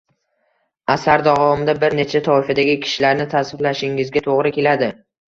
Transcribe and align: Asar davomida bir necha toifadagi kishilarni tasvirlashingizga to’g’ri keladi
Asar 0.93 1.23
davomida 1.25 1.75
bir 1.83 1.95
necha 1.99 2.21
toifadagi 2.27 2.73
kishilarni 2.85 3.27
tasvirlashingizga 3.33 4.23
to’g’ri 4.29 4.53
keladi 4.57 4.89